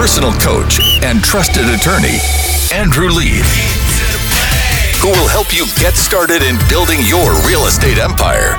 [0.00, 2.16] personal coach and trusted attorney,
[2.72, 3.44] Andrew Lieb,
[4.96, 8.56] who will help you get started in building your real estate empire.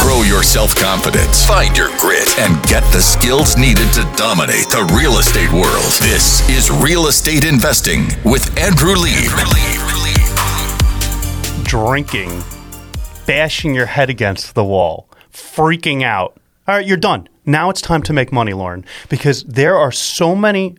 [0.00, 4.90] Grow your self confidence, find your grit, and get the skills needed to dominate the
[4.96, 5.92] real estate world.
[6.00, 9.28] This is Real Estate Investing with Andrew Lieb.
[11.64, 12.42] Drinking,
[13.26, 16.40] bashing your head against the wall, freaking out.
[16.66, 17.28] All right, you're done.
[17.46, 20.76] Now it's time to make money, Lauren, because there are so many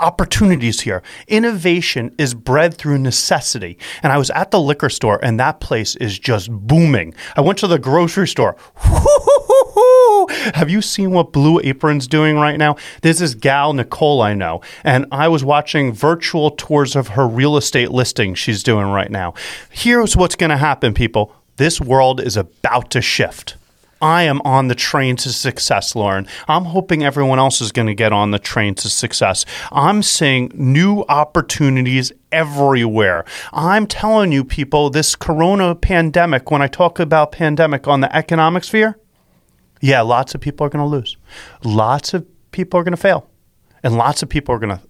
[0.00, 1.02] opportunities here.
[1.28, 3.78] Innovation is bred through necessity.
[4.02, 7.14] And I was at the liquor store, and that place is just booming.
[7.36, 8.56] I went to the grocery store.
[10.54, 12.76] Have you seen what Blue Apron's doing right now?
[13.02, 17.56] This is gal Nicole I know, and I was watching virtual tours of her real
[17.56, 19.34] estate listing she's doing right now.
[19.70, 21.34] Here's what's going to happen, people.
[21.56, 23.56] This world is about to shift.
[24.00, 26.26] I am on the train to success, Lauren.
[26.48, 29.44] I'm hoping everyone else is going to get on the train to success.
[29.70, 33.24] I'm seeing new opportunities everywhere.
[33.52, 38.64] I'm telling you, people, this corona pandemic, when I talk about pandemic on the economic
[38.64, 38.98] sphere,
[39.80, 41.16] yeah, lots of people are going to lose.
[41.64, 43.28] Lots of people are going to fail.
[43.82, 44.82] And lots of people are going to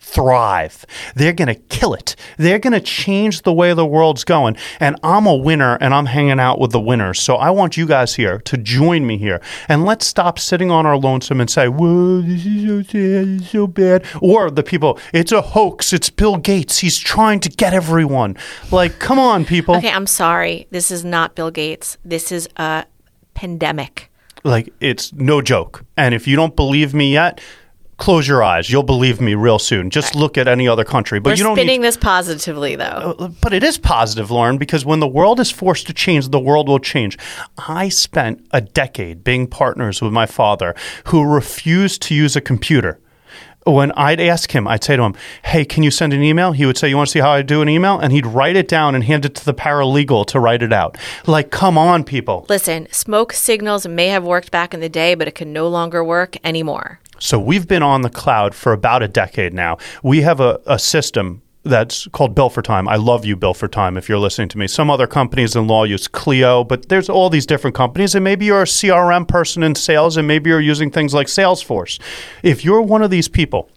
[0.00, 0.86] thrive.
[1.14, 2.16] They're going to kill it.
[2.36, 4.56] They're going to change the way the world's going.
[4.80, 7.20] And I'm a winner and I'm hanging out with the winners.
[7.20, 9.40] So I want you guys here to join me here.
[9.68, 13.42] And let's stop sitting on our lonesome and say, whoa, this is so sad, this
[13.42, 14.04] is so bad.
[14.20, 15.92] Or the people, it's a hoax.
[15.92, 16.78] It's Bill Gates.
[16.78, 18.36] He's trying to get everyone.
[18.70, 19.76] Like, come on, people.
[19.76, 20.66] Okay, I'm sorry.
[20.70, 21.98] This is not Bill Gates.
[22.04, 22.84] This is a
[23.34, 24.10] pandemic.
[24.44, 25.84] Like, it's no joke.
[25.96, 27.40] And if you don't believe me yet,
[27.98, 28.70] close your eyes.
[28.70, 29.90] You'll believe me real soon.
[29.90, 31.20] Just look at any other country.
[31.20, 33.14] But We're you don't spinning need, this positively, though.
[33.18, 36.28] Uh, uh, but it is positive, Lauren, because when the world is forced to change,
[36.28, 37.18] the world will change.
[37.58, 40.74] I spent a decade being partners with my father
[41.06, 42.98] who refused to use a computer.
[43.66, 46.52] When I'd ask him, I'd say to him, Hey, can you send an email?
[46.52, 47.98] He would say, You want to see how I do an email?
[47.98, 50.96] And he'd write it down and hand it to the paralegal to write it out.
[51.26, 52.46] Like, come on, people.
[52.48, 56.02] Listen, smoke signals may have worked back in the day, but it can no longer
[56.02, 57.00] work anymore.
[57.18, 59.78] So we've been on the cloud for about a decade now.
[60.02, 62.88] We have a, a system that's called Bill for Time.
[62.88, 64.66] I love you, Bill for Time, if you're listening to me.
[64.66, 68.46] Some other companies in law use Clio, but there's all these different companies, and maybe
[68.46, 72.00] you're a CRM person in sales, and maybe you're using things like Salesforce.
[72.42, 73.70] If you're one of these people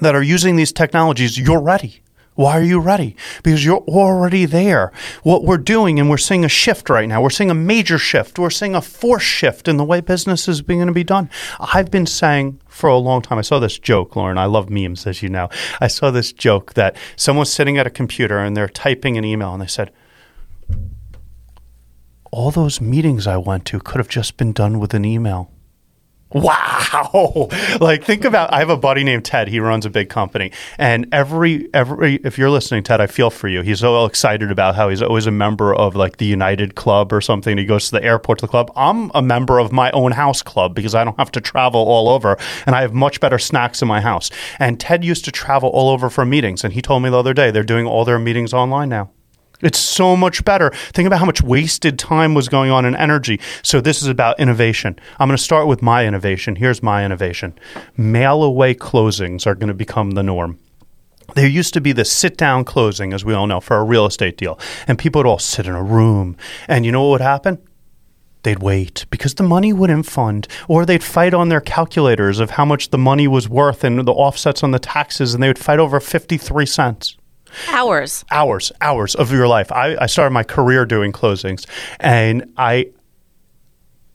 [0.00, 2.02] that are using these technologies, you're ready.
[2.40, 3.16] Why are you ready?
[3.42, 4.92] Because you're already there.
[5.22, 7.20] What we're doing, and we're seeing a shift right now.
[7.20, 8.38] We're seeing a major shift.
[8.38, 11.28] We're seeing a force shift in the way business is going to be done.
[11.60, 13.36] I've been saying for a long time.
[13.36, 14.38] I saw this joke, Lauren.
[14.38, 15.50] I love memes, as you know.
[15.82, 19.52] I saw this joke that someone's sitting at a computer and they're typing an email,
[19.52, 19.90] and they said,
[22.32, 25.50] "All those meetings I went to could have just been done with an email."
[26.32, 27.48] Wow.
[27.80, 29.48] Like think about I have a buddy named Ted.
[29.48, 30.52] He runs a big company.
[30.76, 33.62] And every every if you're listening, Ted, I feel for you.
[33.62, 37.20] He's so excited about how he's always a member of like the United Club or
[37.20, 37.56] something.
[37.56, 38.70] He goes to the airport to the club.
[38.76, 42.08] I'm a member of my own house club because I don't have to travel all
[42.08, 42.36] over
[42.66, 44.30] and I have much better snacks in my house.
[44.58, 47.34] And Ted used to travel all over for meetings and he told me the other
[47.34, 49.10] day they're doing all their meetings online now.
[49.62, 50.70] It's so much better.
[50.92, 53.40] Think about how much wasted time was going on in energy.
[53.62, 54.98] So, this is about innovation.
[55.18, 56.56] I'm going to start with my innovation.
[56.56, 57.58] Here's my innovation
[57.96, 60.58] mail away closings are going to become the norm.
[61.34, 64.06] There used to be the sit down closing, as we all know, for a real
[64.06, 64.58] estate deal.
[64.88, 66.36] And people would all sit in a room.
[66.66, 67.58] And you know what would happen?
[68.42, 72.64] They'd wait because the money wouldn't fund, or they'd fight on their calculators of how
[72.64, 75.78] much the money was worth and the offsets on the taxes, and they would fight
[75.78, 77.16] over 53 cents
[77.68, 78.24] Hours.
[78.30, 79.70] hours, hours of your life.
[79.72, 81.66] I, I started my career doing closings,
[81.98, 82.90] and I,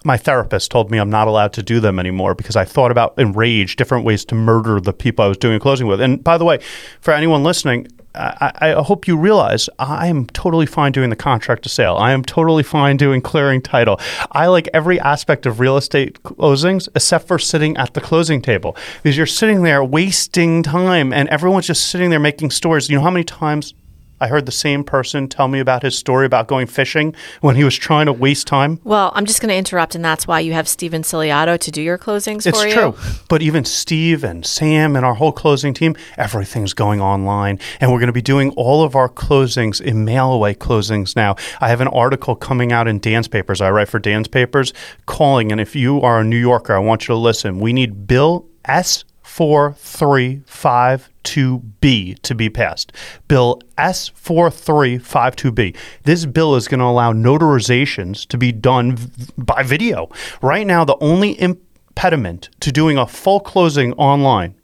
[0.03, 3.18] my therapist told me I'm not allowed to do them anymore because I thought about
[3.18, 6.00] enrage different ways to murder the people I was doing closing with.
[6.01, 6.59] And by the way,
[7.01, 11.64] for anyone listening, I, I hope you realize I am totally fine doing the contract
[11.64, 11.96] to sale.
[11.98, 14.00] I am totally fine doing clearing title.
[14.31, 18.76] I like every aspect of real estate closings except for sitting at the closing table
[19.03, 22.90] because you're sitting there wasting time and everyone's just sitting there making stories.
[22.90, 23.73] You know how many times
[24.20, 27.64] I heard the same person tell me about his story about going fishing when he
[27.64, 28.79] was trying to waste time?
[28.84, 31.82] Well, I'm just going to interrupt, and that's why you have Steven Ciliato to do
[31.82, 32.73] your closings It's for you.
[32.73, 32.96] true.
[33.28, 37.59] But even Steve and Sam and our whole closing team, everything's going online.
[37.79, 41.35] And we're going to be doing all of our closings in mail away closings now.
[41.59, 43.62] I have an article coming out in Dan's Papers.
[43.62, 44.73] I write for Dan's Papers
[45.06, 45.52] calling.
[45.52, 47.59] And if you are a New Yorker, I want you to listen.
[47.59, 49.03] We need Bill S.
[49.35, 52.93] 4352B to be passed.
[53.28, 55.76] Bill S4352B.
[56.03, 60.09] This bill is going to allow notarizations to be done v- by video.
[60.41, 64.55] Right now, the only impediment to doing a full closing online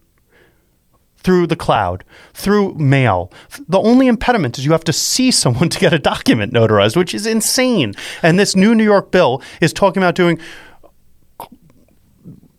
[1.17, 2.03] through the cloud,
[2.33, 3.31] through mail.
[3.67, 7.13] The only impediment is you have to see someone to get a document notarized, which
[7.13, 7.93] is insane.
[8.23, 10.39] And this new New York bill is talking about doing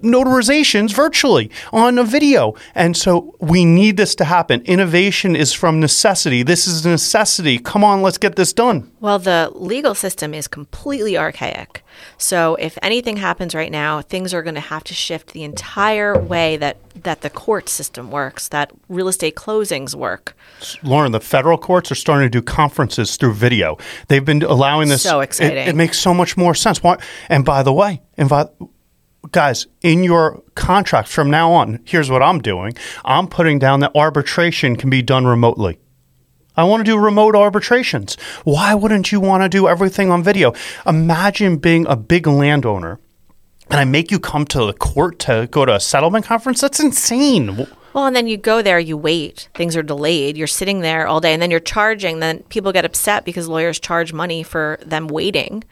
[0.02, 2.54] notarizations virtually on a video.
[2.74, 4.62] And so we need this to happen.
[4.62, 6.42] Innovation is from necessity.
[6.42, 7.58] This is a necessity.
[7.58, 8.90] Come on, let's get this done.
[9.00, 11.84] Well, the legal system is completely archaic.
[12.18, 16.18] So if anything happens right now, things are going to have to shift the entire
[16.18, 20.36] way that, that the court system works, that real estate closings work.
[20.82, 23.76] Lauren, the federal courts are starting to do conferences through video.
[24.08, 25.02] They've been allowing this.
[25.02, 25.68] So it- exciting.
[25.68, 26.82] It, makes so much more sense.
[26.82, 26.98] Why?
[27.28, 28.48] And by the way, and by,
[29.30, 32.74] guys, in your contract from now on, here's what I'm doing.
[33.04, 35.78] I'm putting down that arbitration can be done remotely.
[36.56, 38.16] I want to do remote arbitrations.
[38.44, 40.52] Why wouldn't you want to do everything on video?
[40.86, 42.98] Imagine being a big landowner
[43.72, 46.60] and I make you come to the court to go to a settlement conference.
[46.60, 47.66] That's insane.
[47.94, 51.20] Well, and then you go there, you wait, things are delayed, you're sitting there all
[51.20, 52.20] day, and then you're charging.
[52.20, 55.64] Then people get upset because lawyers charge money for them waiting.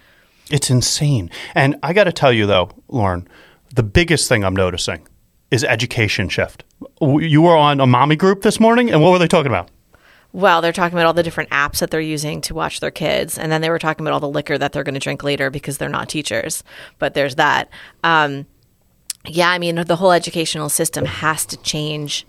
[0.51, 1.31] It's insane.
[1.55, 3.29] And I got to tell you, though, Lauren,
[3.75, 5.07] the biggest thing I'm noticing
[5.51, 6.65] is education shift.
[7.01, 9.71] You were on a mommy group this morning, and what were they talking about?
[10.33, 13.37] Well, they're talking about all the different apps that they're using to watch their kids,
[13.37, 15.51] and then they were talking about all the liquor that they're going to drink later
[15.51, 16.63] because they're not teachers.
[16.99, 17.69] But there's that.
[18.05, 18.47] Um,
[19.27, 22.27] yeah, I mean, the whole educational system has to change.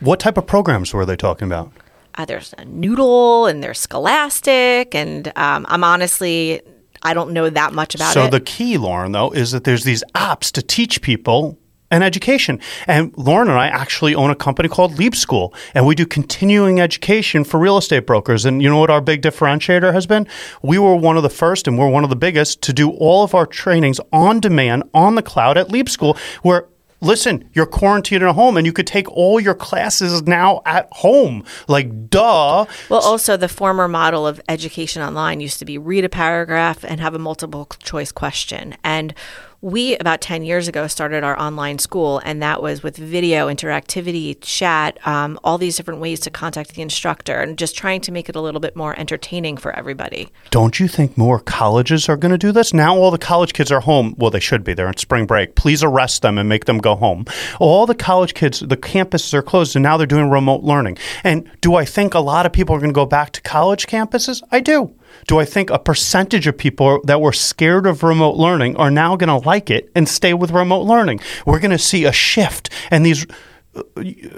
[0.00, 1.72] What type of programs were they talking about?
[2.14, 6.62] Uh, there's a Noodle, and there's Scholastic, and um, I'm honestly,
[7.02, 8.24] I don't know that much about so it.
[8.24, 11.58] So the key, Lauren, though, is that there's these apps to teach people
[11.92, 12.58] an education.
[12.86, 16.80] And Lauren and I actually own a company called Lieb School, and we do continuing
[16.80, 18.44] education for real estate brokers.
[18.44, 20.26] And you know what our big differentiator has been?
[20.62, 23.22] We were one of the first, and we're one of the biggest to do all
[23.22, 26.66] of our trainings on demand on the cloud at Lieb School, where
[27.02, 31.44] Listen, you're quarantined at home and you could take all your classes now at home.
[31.66, 32.64] Like, duh.
[32.88, 37.00] Well, also the former model of education online used to be read a paragraph and
[37.00, 38.76] have a multiple choice question.
[38.84, 39.14] And
[39.62, 44.36] we about 10 years ago started our online school and that was with video interactivity
[44.40, 48.28] chat um, all these different ways to contact the instructor and just trying to make
[48.28, 52.32] it a little bit more entertaining for everybody Don't you think more colleges are going
[52.32, 52.74] to do this?
[52.74, 54.16] Now all the college kids are home.
[54.18, 54.74] Well, they should be.
[54.74, 55.54] They're on spring break.
[55.54, 57.24] Please arrest them and make them go home.
[57.60, 60.98] All the college kids, the campuses are closed and now they're doing remote learning.
[61.22, 63.86] And do I think a lot of people are going to go back to college
[63.86, 64.42] campuses?
[64.50, 64.92] I do.
[65.26, 69.16] Do I think a percentage of people that were scared of remote learning are now
[69.16, 71.20] going to like it and stay with remote learning?
[71.46, 73.26] We're going to see a shift and these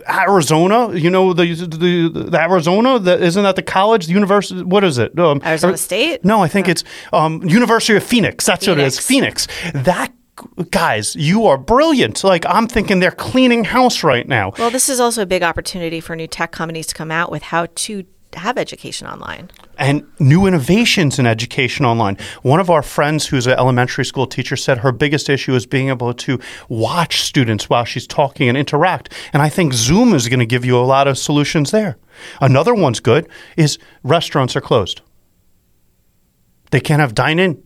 [0.09, 4.63] Arizona, you know the the, the Arizona, the, isn't that the college, the university?
[4.63, 5.19] What is it?
[5.19, 6.25] Um, Arizona State?
[6.25, 8.47] No, I think it's um, University of Phoenix.
[8.47, 8.99] That's what it is.
[8.99, 9.47] Phoenix.
[9.47, 9.85] Phoenix.
[9.85, 10.13] That
[10.71, 12.23] guys, you are brilliant.
[12.23, 14.53] Like I'm thinking they're cleaning house right now.
[14.59, 17.43] well this is also a big opportunity for new tech companies to come out with
[17.43, 18.05] how to
[18.39, 22.17] have education online and new innovations in education online.
[22.43, 25.89] One of our friends who's an elementary school teacher said her biggest issue is being
[25.89, 26.39] able to
[26.69, 29.13] watch students while she's talking and interact.
[29.33, 31.97] And I think Zoom is going to give you a lot of solutions there.
[32.41, 35.01] Another one's good is restaurants are closed.
[36.71, 37.63] They can't have dine in.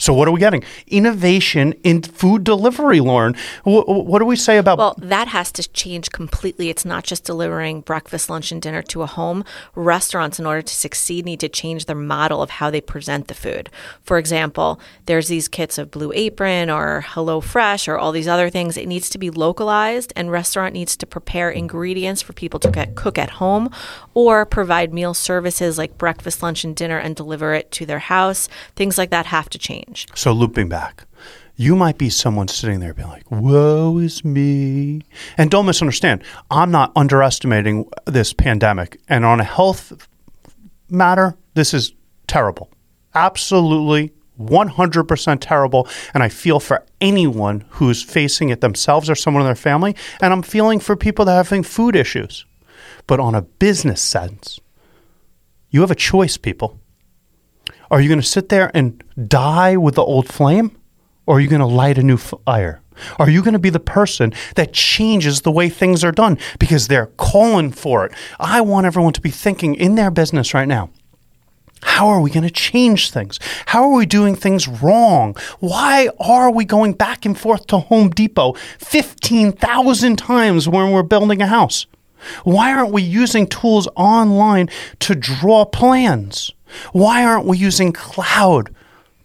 [0.00, 0.64] So what are we getting?
[0.86, 3.34] Innovation in food delivery, Lauren.
[3.64, 6.70] Wh- what do we say about Well, that has to change completely.
[6.70, 9.44] It's not just delivering breakfast, lunch, and dinner to a home.
[9.74, 13.34] Restaurants, in order to succeed, need to change their model of how they present the
[13.34, 13.68] food.
[14.02, 18.48] For example, there's these kits of Blue Apron or Hello Fresh or all these other
[18.48, 18.78] things.
[18.78, 22.94] It needs to be localized, and restaurant needs to prepare ingredients for people to get,
[22.94, 23.68] cook at home
[24.14, 28.48] or provide meal services like breakfast, lunch, and dinner and deliver it to their house.
[28.76, 29.89] Things like that have to change.
[30.14, 31.06] So looping back,
[31.56, 35.02] you might be someone sitting there being like, "Woe is me,"
[35.36, 36.22] and don't misunderstand.
[36.50, 40.08] I'm not underestimating this pandemic, and on a health
[40.88, 41.92] matter, this is
[42.26, 42.70] terrible,
[43.14, 44.12] absolutely.
[44.38, 45.86] 100% terrible.
[46.14, 49.94] And I feel for anyone who's facing it themselves or someone in their family.
[50.22, 52.46] And I'm feeling for people that are having food issues.
[53.06, 54.58] But on a business sense,
[55.68, 56.80] you have a choice, people.
[57.90, 60.76] Are you going to sit there and die with the old flame?
[61.26, 62.80] Or are you going to light a new fire?
[63.18, 66.88] Are you going to be the person that changes the way things are done because
[66.88, 68.12] they're calling for it?
[68.38, 70.90] I want everyone to be thinking in their business right now.
[71.82, 73.40] How are we going to change things?
[73.66, 75.34] How are we doing things wrong?
[75.60, 81.40] Why are we going back and forth to Home Depot 15,000 times when we're building
[81.40, 81.86] a house?
[82.44, 84.68] Why aren't we using tools online
[85.00, 86.52] to draw plans?
[86.92, 88.70] Why aren't we using cloud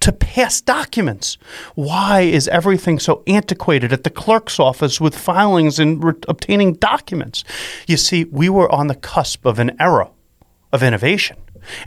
[0.06, 1.36] to pass documents.
[1.74, 7.44] Why is everything so antiquated at the clerk's office with filings and re- obtaining documents?
[7.88, 10.12] You see, we were on the cusp of an era
[10.72, 11.38] of innovation.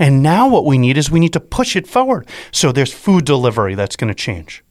[0.00, 2.26] And now what we need is we need to push it forward.
[2.50, 4.64] So there's food delivery that's going to change.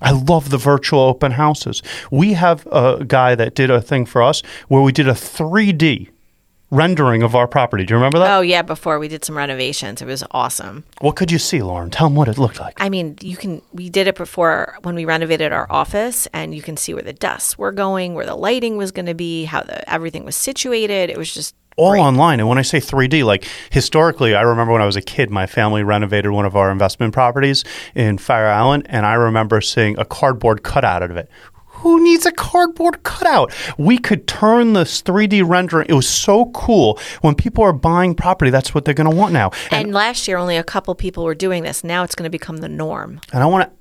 [0.00, 1.82] I love the virtual open houses.
[2.12, 6.10] We have a guy that did a thing for us where we did a 3D
[6.70, 7.84] rendering of our property.
[7.84, 8.36] Do you remember that?
[8.36, 10.84] Oh yeah, before we did some renovations, it was awesome.
[11.00, 11.90] What could you see, Lauren?
[11.90, 12.74] Tell them what it looked like.
[12.80, 13.62] I mean, you can.
[13.72, 17.12] We did it before when we renovated our office, and you can see where the
[17.12, 21.10] desks were going, where the lighting was going to be, how the everything was situated.
[21.10, 22.00] It was just all great.
[22.00, 22.40] online.
[22.40, 25.46] And when I say 3D, like historically, I remember when I was a kid, my
[25.46, 30.04] family renovated one of our investment properties in Fire Island, and I remember seeing a
[30.04, 31.30] cardboard cutout of it.
[31.78, 33.52] Who needs a cardboard cutout?
[33.78, 35.86] We could turn this 3D rendering.
[35.88, 36.98] It was so cool.
[37.20, 39.52] When people are buying property, that's what they're going to want now.
[39.70, 41.84] And last year, only a couple people were doing this.
[41.84, 43.20] Now it's going to become the norm.
[43.32, 43.76] And I want to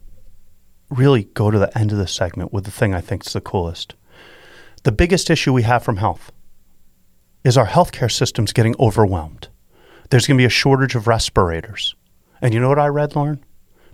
[0.96, 3.42] really go to the end of the segment with the thing I think is the
[3.42, 3.96] coolest.
[4.84, 6.32] The biggest issue we have from health
[7.44, 9.48] is our healthcare system's getting overwhelmed.
[10.10, 11.96] There's going to be a shortage of respirators.
[12.42, 13.44] And you know what I read, Lauren?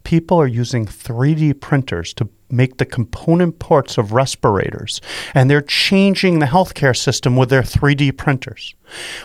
[0.03, 5.01] People are using 3D printers to make the component parts of respirators,
[5.33, 8.75] and they're changing the healthcare system with their 3D printers.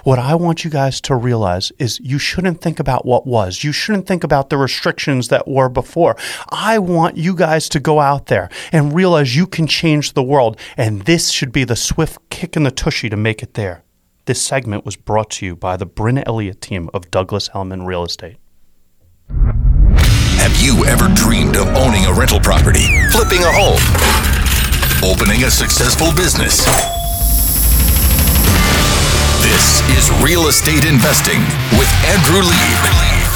[0.05, 3.63] What I want you guys to realize is you shouldn't think about what was.
[3.63, 6.17] You shouldn't think about the restrictions that were before.
[6.51, 10.59] I want you guys to go out there and realize you can change the world,
[10.77, 13.83] and this should be the swift kick in the tushy to make it there.
[14.25, 18.05] This segment was brought to you by the Bryn Elliott team of Douglas Elliman Real
[18.05, 18.37] Estate.
[20.61, 23.79] You ever dreamed of owning a rental property, flipping a home,
[25.09, 26.65] opening a successful business?
[29.41, 31.39] This is Real Estate Investing
[31.79, 33.28] with Andrew Lieb.